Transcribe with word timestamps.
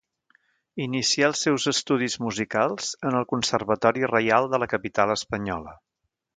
Inicià 0.85 1.27
els 1.31 1.43
seus 1.47 1.67
estudis 1.73 2.17
musicals 2.25 2.89
en 3.11 3.19
el 3.21 3.29
Conservatori 3.35 4.11
Reial 4.15 4.53
de 4.55 4.65
la 4.65 4.73
capital 4.75 5.15
espanyola. 5.21 5.81